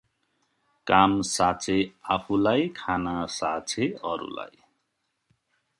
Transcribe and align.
काम 0.87 1.21
साछे 1.31 1.77
आफु 2.15 2.37
लाई, 2.45 2.67
खाना 2.81 3.15
साछे 3.37 3.87
अरुलाई 4.13 4.57